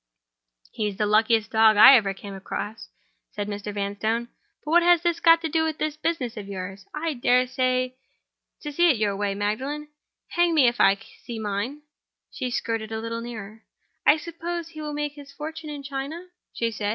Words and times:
"He's 0.71 0.97
the 0.97 1.05
luckiest 1.05 1.51
dog 1.51 1.77
I 1.77 1.93
ever 1.95 2.11
came 2.15 2.33
across," 2.33 2.89
said 3.33 3.47
Mr. 3.47 3.71
Vanstone 3.71 4.29
"But 4.65 4.71
what 4.71 4.81
has 4.81 5.03
that 5.03 5.21
got 5.21 5.41
to 5.41 5.47
do 5.47 5.63
with 5.63 5.77
this 5.77 5.95
business 5.95 6.37
of 6.37 6.47
yours? 6.47 6.87
I 6.91 7.13
dare 7.13 7.45
say 7.45 7.97
you 8.63 8.71
see 8.71 8.91
your 8.93 9.15
way, 9.15 9.35
Magdalen. 9.35 9.89
Hang 10.29 10.55
me 10.55 10.67
if 10.67 10.81
I 10.81 10.95
can 10.95 11.05
see 11.23 11.37
mine!" 11.37 11.83
She 12.31 12.49
skirted 12.49 12.91
a 12.91 12.99
little 12.99 13.21
nearer. 13.21 13.63
"I 14.03 14.17
suppose 14.17 14.69
he 14.69 14.81
will 14.81 14.93
make 14.93 15.13
his 15.13 15.31
fortune 15.31 15.69
in 15.69 15.83
China?" 15.83 16.29
she 16.51 16.71
said. 16.71 16.89